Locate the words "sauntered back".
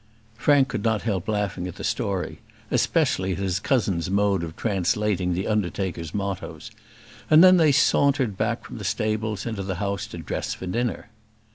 7.71-8.65